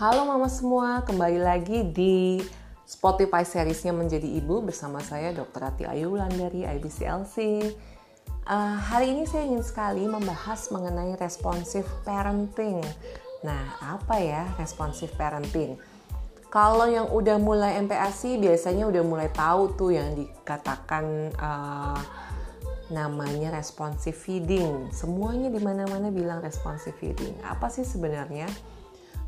Halo 0.00 0.24
mama 0.24 0.48
semua, 0.48 1.04
kembali 1.04 1.44
lagi 1.44 1.84
di 1.92 2.40
Spotify 2.88 3.44
seriesnya 3.44 3.92
Menjadi 3.92 4.24
Ibu 4.40 4.64
bersama 4.64 4.96
saya 5.04 5.28
Dr. 5.36 5.60
Ati 5.60 5.84
Ayulan 5.84 6.32
dari 6.40 6.64
IBCLC. 6.64 7.36
Uh, 8.48 8.80
hari 8.80 9.12
ini 9.12 9.28
saya 9.28 9.44
ingin 9.44 9.60
sekali 9.60 10.08
membahas 10.08 10.72
mengenai 10.72 11.20
responsive 11.20 11.84
parenting. 12.00 12.80
Nah, 13.44 13.76
apa 13.84 14.16
ya 14.16 14.48
responsive 14.56 15.12
parenting? 15.20 15.76
Kalau 16.48 16.88
yang 16.88 17.12
udah 17.12 17.36
mulai 17.36 17.76
MPASI 17.84 18.40
biasanya 18.40 18.88
udah 18.88 19.04
mulai 19.04 19.28
tahu 19.28 19.76
tuh 19.76 19.92
yang 19.92 20.16
dikatakan 20.16 21.28
uh, 21.36 22.00
namanya 22.88 23.52
responsive 23.52 24.16
feeding. 24.16 24.88
Semuanya 24.96 25.52
di 25.52 25.60
mana-mana 25.60 26.08
bilang 26.08 26.40
responsive 26.40 26.96
feeding. 26.96 27.36
Apa 27.44 27.68
sih 27.68 27.84
sebenarnya? 27.84 28.48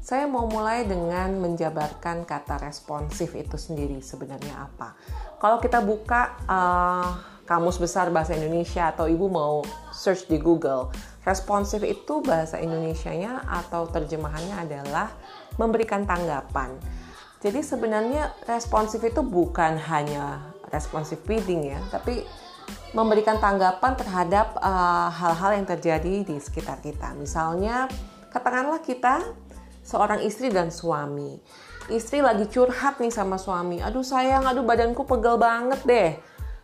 Saya 0.03 0.27
mau 0.27 0.51
mulai 0.51 0.83
dengan 0.83 1.31
menjabarkan 1.39 2.27
kata 2.27 2.59
responsif 2.59 3.39
itu 3.39 3.55
sendiri 3.55 4.03
sebenarnya 4.03 4.67
apa. 4.67 4.99
Kalau 5.39 5.63
kita 5.63 5.79
buka 5.79 6.43
uh, 6.51 7.23
kamus 7.47 7.79
besar 7.79 8.11
bahasa 8.11 8.35
Indonesia 8.35 8.91
atau 8.91 9.07
ibu 9.07 9.31
mau 9.31 9.63
search 9.95 10.27
di 10.27 10.43
Google, 10.43 10.91
responsif 11.23 11.87
itu 11.87 12.19
bahasa 12.19 12.59
Indonesianya 12.59 13.47
atau 13.47 13.87
terjemahannya 13.87 14.67
adalah 14.67 15.07
memberikan 15.55 16.03
tanggapan. 16.03 16.75
Jadi 17.39 17.63
sebenarnya 17.63 18.35
responsif 18.51 19.07
itu 19.07 19.23
bukan 19.23 19.79
hanya 19.87 20.51
responsif 20.75 21.23
feeding 21.23 21.79
ya, 21.79 21.79
tapi 21.95 22.27
memberikan 22.91 23.39
tanggapan 23.39 23.95
terhadap 23.95 24.59
uh, 24.59 25.15
hal-hal 25.15 25.55
uh, 25.55 25.57
yang 25.63 25.67
terjadi 25.79 26.27
di 26.27 26.43
sekitar 26.43 26.83
kita. 26.83 27.15
Misalnya, 27.15 27.87
katakanlah 28.35 28.83
kita 28.83 29.23
seorang 29.83 30.23
istri 30.23 30.49
dan 30.49 30.71
suami. 30.71 31.37
Istri 31.91 32.23
lagi 32.23 32.47
curhat 32.47 33.03
nih 33.03 33.11
sama 33.11 33.37
suami, 33.37 33.83
aduh 33.83 34.07
sayang, 34.07 34.47
aduh 34.47 34.63
badanku 34.63 35.03
pegel 35.03 35.35
banget 35.37 35.81
deh. 35.83 36.11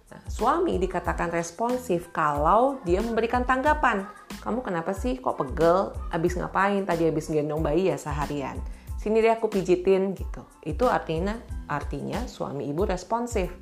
Nah, 0.08 0.22
suami 0.30 0.80
dikatakan 0.80 1.28
responsif 1.28 2.08
kalau 2.14 2.80
dia 2.86 3.04
memberikan 3.04 3.44
tanggapan. 3.44 4.08
Kamu 4.40 4.64
kenapa 4.64 4.96
sih 4.96 5.20
kok 5.20 5.36
pegel? 5.36 5.92
Abis 6.08 6.38
ngapain? 6.38 6.86
Tadi 6.86 7.10
abis 7.10 7.28
gendong 7.28 7.60
bayi 7.60 7.92
ya 7.92 7.98
seharian. 8.00 8.56
Sini 8.96 9.20
deh 9.20 9.36
aku 9.36 9.52
pijitin 9.52 10.16
gitu. 10.16 10.46
Itu 10.64 10.88
artinya 10.88 11.36
artinya 11.68 12.24
suami 12.24 12.70
ibu 12.70 12.88
responsif. 12.88 13.52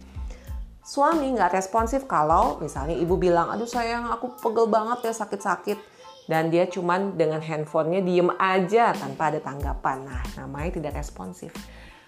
Suami 0.87 1.35
nggak 1.35 1.51
responsif 1.51 2.07
kalau 2.07 2.63
misalnya 2.63 2.95
ibu 2.95 3.19
bilang, 3.19 3.51
aduh 3.51 3.67
sayang 3.67 4.07
aku 4.15 4.39
pegel 4.39 4.71
banget 4.71 5.11
ya 5.11 5.13
sakit-sakit 5.19 5.96
dan 6.27 6.51
dia 6.51 6.67
cuman 6.67 7.15
dengan 7.15 7.39
handphonenya 7.39 8.03
diem 8.03 8.31
aja 8.35 8.95
tanpa 8.95 9.31
ada 9.31 9.41
tanggapan. 9.43 10.07
Nah, 10.07 10.23
namanya 10.39 10.79
tidak 10.79 10.99
responsif. 10.99 11.55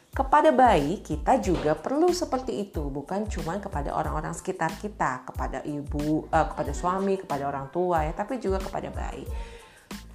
Kepada 0.08 0.50
bayi 0.50 0.98
kita 0.98 1.38
juga 1.38 1.78
perlu 1.78 2.10
seperti 2.10 2.66
itu, 2.66 2.90
bukan 2.90 3.30
cuma 3.30 3.54
kepada 3.62 3.94
orang-orang 3.94 4.34
sekitar 4.34 4.74
kita, 4.82 5.22
kepada 5.22 5.62
ibu, 5.62 6.26
uh, 6.26 6.46
kepada 6.50 6.74
suami, 6.74 7.22
kepada 7.22 7.46
orang 7.46 7.70
tua 7.70 8.02
ya, 8.02 8.12
tapi 8.16 8.42
juga 8.42 8.58
kepada 8.58 8.90
bayi. 8.90 9.22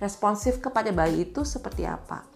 Responsif 0.03 0.59
kepada 0.59 0.91
bayi 0.91 1.31
itu 1.31 1.47
seperti 1.47 1.87
apa? 1.87 2.27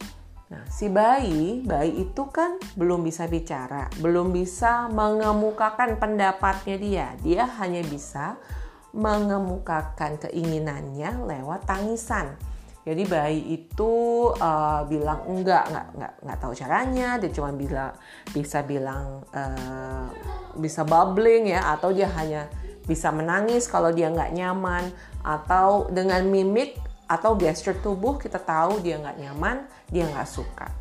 Nah, 0.47 0.63
si 0.71 0.87
bayi, 0.87 1.59
bayi 1.59 2.07
itu 2.07 2.23
kan 2.31 2.55
belum 2.79 3.03
bisa 3.03 3.27
bicara, 3.27 3.91
belum 3.99 4.31
bisa 4.31 4.87
mengemukakan 4.87 5.99
pendapatnya 5.99 6.75
dia. 6.79 7.07
Dia 7.19 7.43
hanya 7.59 7.83
bisa 7.83 8.39
mengemukakan 8.95 10.21
keinginannya 10.21 11.27
lewat 11.27 11.67
tangisan. 11.67 12.37
Jadi 12.87 13.03
bayi 13.03 13.43
itu 13.51 13.91
uh, 14.31 14.87
bilang 14.87 15.27
enggak, 15.27 15.67
enggak, 15.67 15.87
enggak, 15.91 16.13
enggak 16.23 16.37
tahu 16.39 16.53
caranya. 16.55 17.09
Dia 17.19 17.31
cuma 17.35 17.51
bisa 18.31 18.59
bilang 18.63 19.27
uh, 19.35 20.07
bisa 20.55 20.87
bubbling 20.87 21.51
ya, 21.51 21.75
atau 21.75 21.91
dia 21.91 22.07
hanya 22.15 22.47
bisa 22.87 23.11
menangis 23.11 23.67
kalau 23.67 23.91
dia 23.91 24.07
nggak 24.07 24.31
nyaman, 24.31 24.87
atau 25.19 25.91
dengan 25.91 26.23
mimik 26.31 26.79
atau 27.11 27.35
gesture 27.35 27.75
tubuh 27.83 28.15
kita 28.15 28.39
tahu 28.39 28.79
dia 28.79 28.95
nggak 29.03 29.19
nyaman, 29.19 29.67
dia 29.91 30.07
nggak 30.07 30.23
suka. 30.23 30.71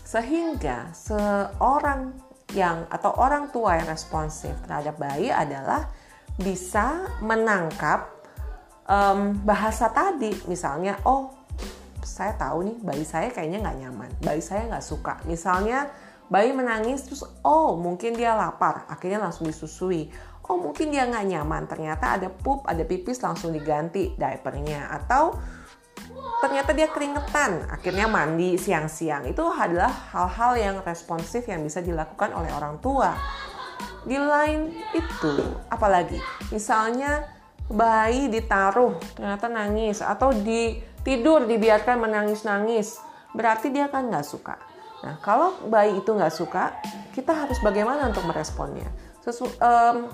Sehingga 0.00 0.96
seorang 0.96 2.16
yang 2.56 2.88
atau 2.88 3.12
orang 3.20 3.52
tua 3.52 3.76
yang 3.76 3.88
responsif 3.92 4.56
terhadap 4.64 4.96
bayi 4.96 5.28
adalah 5.28 5.92
bisa 6.38 7.06
menangkap 7.22 8.10
um, 8.88 9.38
bahasa 9.46 9.90
tadi. 9.90 10.34
Misalnya 10.50 10.98
oh 11.06 11.30
saya 12.04 12.36
tahu 12.36 12.68
nih 12.68 12.76
bayi 12.84 13.04
saya 13.06 13.32
kayaknya 13.32 13.64
nggak 13.64 13.78
nyaman 13.80 14.10
bayi 14.22 14.42
saya 14.42 14.66
nggak 14.68 14.84
suka. 14.84 15.14
Misalnya 15.26 15.90
bayi 16.28 16.56
menangis 16.56 17.04
terus 17.04 17.22
oh 17.44 17.76
mungkin 17.76 18.16
dia 18.16 18.34
lapar 18.34 18.88
akhirnya 18.90 19.22
langsung 19.22 19.46
disusui. 19.46 20.10
Oh 20.44 20.60
mungkin 20.60 20.92
dia 20.92 21.08
nggak 21.08 21.24
nyaman 21.24 21.64
ternyata 21.64 22.20
ada 22.20 22.28
pup 22.28 22.68
ada 22.68 22.84
pipis 22.84 23.22
langsung 23.24 23.54
diganti 23.54 24.12
diapernya. 24.18 24.92
Atau 24.92 25.38
ternyata 26.44 26.76
dia 26.76 26.92
keringetan 26.92 27.72
akhirnya 27.72 28.04
mandi 28.10 28.60
siang-siang. 28.60 29.24
Itu 29.24 29.48
adalah 29.48 29.88
hal-hal 30.12 30.52
yang 30.60 30.76
responsif 30.84 31.48
yang 31.48 31.64
bisa 31.64 31.80
dilakukan 31.80 32.36
oleh 32.36 32.52
orang 32.52 32.76
tua 32.84 33.16
di 34.04 34.20
lain 34.20 34.72
itu, 34.92 35.34
apalagi 35.72 36.20
misalnya 36.52 37.24
bayi 37.68 38.28
ditaruh 38.28 39.00
ternyata 39.16 39.48
nangis 39.48 40.04
atau 40.04 40.30
di 40.30 40.76
tidur 41.00 41.48
dibiarkan 41.48 42.00
menangis-nangis, 42.00 43.00
berarti 43.32 43.72
dia 43.72 43.88
kan 43.88 44.08
nggak 44.08 44.24
suka. 44.24 44.56
Nah, 45.04 45.20
kalau 45.20 45.52
bayi 45.68 46.00
itu 46.00 46.12
nggak 46.12 46.32
suka, 46.32 46.80
kita 47.12 47.32
harus 47.32 47.60
bagaimana 47.60 48.08
untuk 48.08 48.24
meresponnya? 48.24 48.88
Sesu 49.20 49.44
um, 49.48 50.08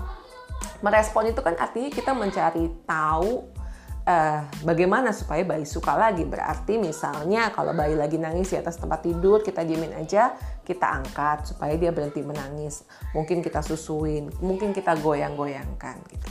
merespon 0.83 1.31
itu 1.31 1.39
kan 1.43 1.55
artinya 1.59 1.91
kita 1.91 2.11
mencari 2.15 2.71
tahu 2.87 3.47
uh, 4.07 4.41
bagaimana 4.65 5.13
supaya 5.13 5.45
bayi 5.45 5.67
suka 5.69 5.97
lagi. 5.97 6.25
Berarti 6.25 6.77
misalnya 6.81 7.51
kalau 7.53 7.75
bayi 7.77 7.97
lagi 7.97 8.17
nangis 8.17 8.53
di 8.53 8.57
atas 8.61 8.81
tempat 8.81 9.05
tidur, 9.05 9.45
kita 9.45 9.65
diemin 9.65 9.93
aja, 9.97 10.37
kita 10.65 10.87
angkat 10.87 11.53
supaya 11.53 11.75
dia 11.77 11.91
berhenti 11.91 12.23
menangis. 12.25 12.87
Mungkin 13.13 13.45
kita 13.45 13.61
susuin, 13.61 14.31
mungkin 14.41 14.73
kita 14.73 14.97
goyang-goyangkan 15.01 15.97
gitu. 16.09 16.31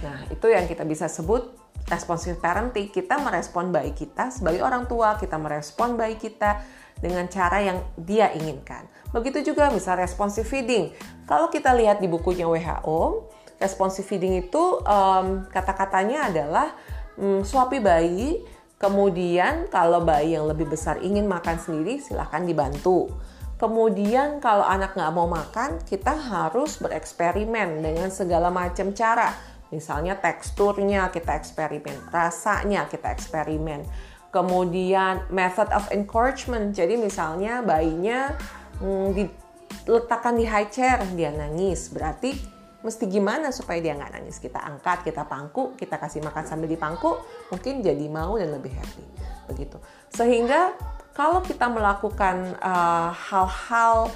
Nah, 0.00 0.24
itu 0.32 0.46
yang 0.48 0.64
kita 0.64 0.84
bisa 0.88 1.06
sebut 1.06 1.52
responsive 1.88 2.40
parenting. 2.40 2.88
Kita 2.88 3.20
merespon 3.20 3.68
bayi 3.72 3.92
kita 3.92 4.32
sebagai 4.32 4.64
orang 4.64 4.88
tua, 4.88 5.16
kita 5.20 5.36
merespon 5.36 5.96
bayi 5.96 6.16
kita 6.16 6.60
dengan 7.00 7.24
cara 7.32 7.64
yang 7.64 7.80
dia 7.96 8.28
inginkan. 8.36 8.84
Begitu 9.10 9.52
juga 9.52 9.72
misal 9.72 9.98
responsive 9.98 10.46
feeding. 10.46 10.92
Kalau 11.24 11.48
kita 11.48 11.72
lihat 11.72 11.98
di 11.98 12.06
bukunya 12.06 12.44
WHO, 12.44 13.26
responsive 13.60 14.08
feeding 14.08 14.40
itu 14.40 14.80
um, 14.82 15.44
kata-katanya 15.52 16.32
adalah 16.32 16.72
um, 17.20 17.44
suapi 17.44 17.78
bayi, 17.78 18.40
kemudian 18.80 19.68
kalau 19.68 20.00
bayi 20.00 20.34
yang 20.34 20.48
lebih 20.48 20.66
besar 20.66 20.98
ingin 21.04 21.28
makan 21.28 21.60
sendiri 21.60 22.00
silahkan 22.00 22.42
dibantu. 22.42 23.12
Kemudian 23.60 24.40
kalau 24.40 24.64
anak 24.64 24.96
nggak 24.96 25.12
mau 25.12 25.28
makan, 25.28 25.84
kita 25.84 26.16
harus 26.16 26.80
bereksperimen 26.80 27.84
dengan 27.84 28.08
segala 28.08 28.48
macam 28.48 28.96
cara. 28.96 29.36
Misalnya 29.68 30.16
teksturnya 30.16 31.12
kita 31.12 31.36
eksperimen, 31.36 32.08
rasanya 32.08 32.88
kita 32.88 33.12
eksperimen. 33.12 33.84
Kemudian 34.32 35.28
method 35.28 35.68
of 35.76 35.84
encouragement, 35.92 36.72
jadi 36.72 36.96
misalnya 36.96 37.60
bayinya 37.60 38.32
hmm, 38.80 39.12
diletakkan 39.12 40.40
di 40.40 40.48
high 40.48 40.72
chair, 40.72 40.96
dia 41.12 41.28
nangis, 41.28 41.92
berarti 41.92 42.59
mesti 42.80 43.04
gimana 43.08 43.52
supaya 43.52 43.80
dia 43.80 43.96
nggak 43.96 44.12
nangis? 44.16 44.40
Kita 44.40 44.60
angkat 44.60 45.04
kita 45.04 45.28
pangku 45.28 45.76
kita 45.76 46.00
kasih 46.00 46.24
makan 46.24 46.44
sambil 46.48 46.68
dipangku 46.68 47.20
mungkin 47.52 47.84
jadi 47.84 48.06
mau 48.08 48.36
dan 48.40 48.52
lebih 48.56 48.72
happy. 48.72 49.04
Begitu. 49.48 49.76
Sehingga 50.12 50.74
kalau 51.12 51.44
kita 51.44 51.68
melakukan 51.68 52.56
uh, 52.62 53.12
hal-hal 53.12 54.08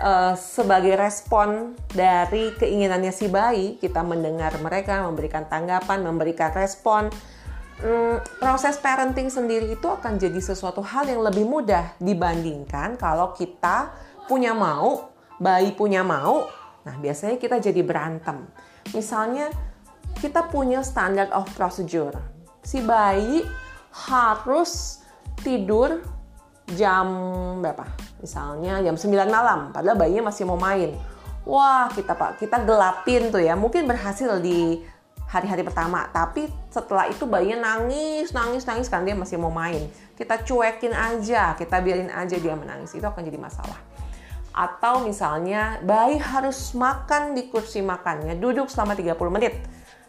uh, 0.00 0.34
sebagai 0.34 0.98
respon 0.98 1.78
dari 1.92 2.54
keinginannya 2.58 3.12
si 3.14 3.30
bayi 3.30 3.78
kita 3.78 4.02
mendengar 4.02 4.54
mereka 4.58 5.06
memberikan 5.06 5.46
tanggapan 5.46 6.02
memberikan 6.02 6.50
respon 6.54 7.10
um, 7.82 8.18
proses 8.42 8.78
parenting 8.82 9.30
sendiri 9.30 9.74
itu 9.74 9.86
akan 9.86 10.18
jadi 10.18 10.38
sesuatu 10.42 10.82
hal 10.82 11.06
yang 11.06 11.22
lebih 11.22 11.46
mudah 11.46 11.94
dibandingkan 12.02 12.98
kalau 12.98 13.34
kita 13.34 13.94
punya 14.26 14.56
mau 14.56 15.12
bayi 15.38 15.74
punya 15.74 16.02
mau 16.02 16.46
Nah, 16.84 16.94
biasanya 17.00 17.36
kita 17.40 17.60
jadi 17.60 17.80
berantem. 17.80 18.44
Misalnya, 18.92 19.48
kita 20.20 20.46
punya 20.48 20.84
standard 20.84 21.32
of 21.32 21.48
procedure. 21.56 22.14
Si 22.64 22.80
bayi 22.84 23.44
harus 24.08 25.04
tidur 25.40 26.00
jam 26.72 27.06
berapa? 27.60 27.84
Misalnya 28.24 28.80
jam 28.80 28.96
9 28.96 29.28
malam, 29.28 29.68
padahal 29.72 30.00
bayinya 30.00 30.32
masih 30.32 30.48
mau 30.48 30.56
main. 30.56 30.96
Wah, 31.44 31.92
kita 31.92 32.16
Pak, 32.16 32.40
kita 32.40 32.64
gelapin 32.64 33.28
tuh 33.28 33.44
ya. 33.44 33.52
Mungkin 33.52 33.84
berhasil 33.84 34.40
di 34.40 34.80
hari-hari 35.28 35.60
pertama. 35.60 36.08
Tapi 36.08 36.48
setelah 36.72 37.10
itu 37.12 37.28
bayinya 37.28 37.74
nangis, 37.74 38.32
nangis, 38.32 38.64
nangis 38.64 38.88
karena 38.88 39.12
dia 39.12 39.16
masih 39.18 39.36
mau 39.36 39.52
main. 39.52 39.84
Kita 40.16 40.40
cuekin 40.40 40.96
aja, 40.96 41.52
kita 41.58 41.84
biarin 41.84 42.08
aja 42.08 42.36
dia 42.40 42.54
menangis. 42.56 42.96
Itu 42.96 43.04
akan 43.04 43.20
jadi 43.28 43.36
masalah. 43.36 43.76
Atau 44.54 45.02
misalnya 45.02 45.82
bayi 45.82 46.16
harus 46.22 46.72
makan 46.78 47.34
di 47.34 47.50
kursi 47.50 47.82
makannya, 47.82 48.38
duduk 48.38 48.70
selama 48.70 48.94
30 48.94 49.18
menit. 49.34 49.54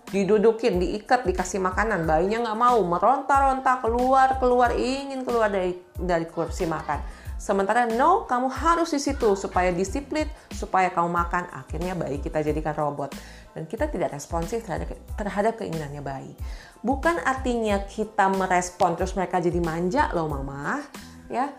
Didudukin, 0.06 0.78
diikat, 0.78 1.26
dikasih 1.26 1.58
makanan. 1.60 2.06
Bayinya 2.06 2.46
nggak 2.46 2.60
mau, 2.62 2.78
meronta-ronta, 2.86 3.82
keluar, 3.82 4.38
keluar, 4.38 4.70
ingin 4.78 5.26
keluar 5.26 5.50
dari, 5.50 5.82
dari 5.98 6.30
kursi 6.30 6.70
makan 6.70 7.26
Sementara 7.36 7.84
no, 7.84 8.24
kamu 8.24 8.48
harus 8.48 8.96
di 8.96 8.98
situ 8.98 9.36
supaya 9.36 9.70
disiplin, 9.76 10.26
supaya 10.50 10.88
kamu 10.88 11.12
makan. 11.12 11.52
Akhirnya 11.52 11.92
bayi 11.94 12.24
kita 12.24 12.40
jadikan 12.40 12.72
robot 12.74 13.12
dan 13.52 13.68
kita 13.68 13.92
tidak 13.92 14.16
responsif 14.16 14.64
terhadap, 14.64 14.96
terhadap 15.20 15.54
keinginannya 15.60 16.00
bayi. 16.00 16.34
Bukan 16.80 17.20
artinya 17.22 17.84
kita 17.86 18.32
merespon 18.32 18.96
terus 18.96 19.14
mereka 19.20 19.44
jadi 19.44 19.60
manja 19.60 20.10
loh 20.16 20.32
mama, 20.32 20.80
ya. 21.28 21.52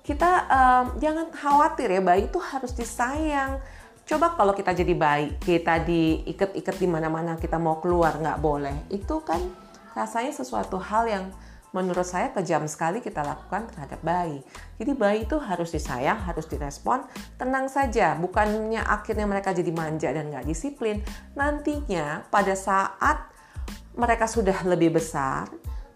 Kita 0.00 0.30
um, 0.48 0.84
jangan 0.96 1.28
khawatir 1.30 1.92
ya 1.92 2.00
bayi 2.00 2.26
itu 2.26 2.40
harus 2.40 2.72
disayang. 2.72 3.60
Coba 4.08 4.34
kalau 4.34 4.56
kita 4.56 4.74
jadi 4.74 4.90
bayi, 4.96 5.38
kita 5.38 5.86
diikat-ikat 5.86 6.76
di 6.82 6.88
mana-mana 6.90 7.38
kita 7.38 7.62
mau 7.62 7.78
keluar 7.78 8.18
nggak 8.18 8.40
boleh. 8.42 8.74
Itu 8.90 9.22
kan 9.22 9.38
rasanya 9.94 10.34
sesuatu 10.34 10.80
hal 10.82 11.06
yang 11.06 11.24
menurut 11.70 12.02
saya 12.02 12.34
kejam 12.34 12.66
sekali 12.66 12.98
kita 12.98 13.22
lakukan 13.22 13.70
terhadap 13.70 14.02
bayi. 14.02 14.42
Jadi 14.78 14.92
bayi 14.98 15.18
itu 15.26 15.38
harus 15.38 15.70
disayang, 15.70 16.18
harus 16.26 16.46
direspon, 16.50 17.06
tenang 17.38 17.70
saja. 17.70 18.18
Bukannya 18.18 18.82
akhirnya 18.82 19.26
mereka 19.30 19.54
jadi 19.54 19.70
manja 19.70 20.10
dan 20.10 20.34
nggak 20.34 20.46
disiplin. 20.46 21.02
Nantinya 21.38 22.26
pada 22.26 22.58
saat 22.58 23.30
mereka 23.94 24.26
sudah 24.26 24.66
lebih 24.66 24.98
besar, 24.98 25.46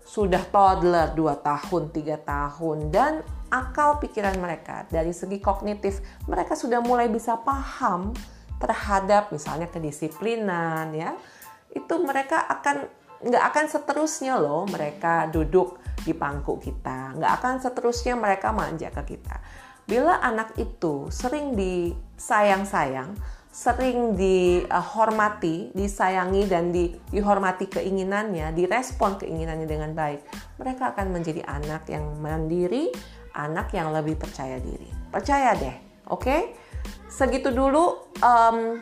sudah 0.06 0.42
toddler 0.50 1.10
2 1.16 1.42
tahun, 1.42 1.82
3 1.90 2.22
tahun, 2.22 2.78
dan 2.94 3.12
akal 3.54 4.02
pikiran 4.02 4.34
mereka 4.42 4.90
dari 4.90 5.14
segi 5.14 5.38
kognitif, 5.38 6.02
mereka 6.26 6.58
sudah 6.58 6.82
mulai 6.82 7.06
bisa 7.06 7.38
paham 7.38 8.10
terhadap 8.58 9.30
misalnya 9.30 9.70
kedisiplinan 9.70 10.90
ya. 10.90 11.14
Itu 11.70 12.02
mereka 12.02 12.42
akan 12.50 12.90
nggak 13.24 13.44
akan 13.54 13.66
seterusnya 13.70 14.36
loh 14.36 14.66
mereka 14.66 15.30
duduk 15.30 15.78
di 16.02 16.10
pangku 16.10 16.58
kita. 16.58 17.14
Nggak 17.14 17.32
akan 17.38 17.54
seterusnya 17.62 18.18
mereka 18.18 18.50
manja 18.50 18.90
ke 18.90 19.14
kita. 19.14 19.38
Bila 19.84 20.18
anak 20.18 20.56
itu 20.56 21.12
sering 21.12 21.54
disayang-sayang, 21.54 23.14
sering 23.54 24.16
dihormati, 24.16 25.70
disayangi 25.76 26.42
dan 26.48 26.72
di, 26.72 26.90
dihormati 27.12 27.68
keinginannya, 27.68 28.50
direspon 28.56 29.20
keinginannya 29.20 29.68
dengan 29.68 29.92
baik, 29.92 30.24
mereka 30.56 30.96
akan 30.96 31.12
menjadi 31.12 31.44
anak 31.44 31.84
yang 31.86 32.16
mandiri, 32.16 32.90
anak 33.34 33.74
yang 33.74 33.90
lebih 33.90 34.14
percaya 34.14 34.56
diri. 34.62 34.88
Percaya 35.10 35.52
deh, 35.58 35.76
oke? 36.08 36.22
Okay? 36.22 36.40
Segitu 37.10 37.50
dulu 37.50 38.10
um, 38.22 38.78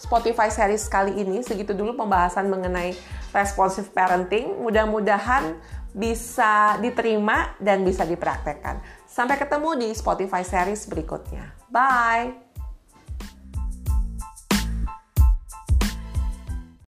Spotify 0.00 0.52
series 0.52 0.84
kali 0.88 1.16
ini, 1.16 1.40
segitu 1.40 1.72
dulu 1.72 1.96
pembahasan 1.96 2.52
mengenai 2.52 2.92
responsive 3.32 3.88
parenting. 3.92 4.60
Mudah-mudahan 4.60 5.56
bisa 5.96 6.76
diterima 6.82 7.56
dan 7.62 7.86
bisa 7.86 8.04
dipraktekkan. 8.04 8.84
Sampai 9.08 9.40
ketemu 9.40 9.78
di 9.80 9.88
Spotify 9.96 10.44
series 10.44 10.84
berikutnya. 10.90 11.54
Bye! 11.72 12.43